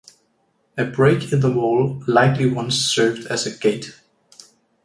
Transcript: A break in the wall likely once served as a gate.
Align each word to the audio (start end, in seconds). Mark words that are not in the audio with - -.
A 0.79 0.83
break 0.85 1.31
in 1.31 1.41
the 1.41 1.51
wall 1.51 2.01
likely 2.07 2.49
once 2.49 2.73
served 2.73 3.27
as 3.27 3.45
a 3.45 3.55
gate. 3.55 3.99